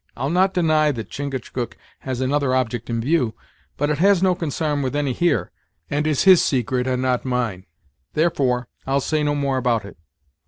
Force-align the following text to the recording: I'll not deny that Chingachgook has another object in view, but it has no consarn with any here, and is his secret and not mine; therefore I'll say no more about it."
I'll 0.17 0.31
not 0.31 0.55
deny 0.55 0.91
that 0.93 1.11
Chingachgook 1.11 1.77
has 1.99 2.21
another 2.21 2.55
object 2.55 2.89
in 2.89 3.01
view, 3.01 3.35
but 3.77 3.91
it 3.91 3.99
has 3.99 4.23
no 4.23 4.33
consarn 4.33 4.81
with 4.81 4.95
any 4.95 5.13
here, 5.13 5.51
and 5.91 6.07
is 6.07 6.23
his 6.23 6.43
secret 6.43 6.87
and 6.87 7.03
not 7.03 7.23
mine; 7.23 7.67
therefore 8.13 8.67
I'll 8.87 8.99
say 8.99 9.21
no 9.21 9.35
more 9.35 9.57
about 9.59 9.85
it." 9.85 9.97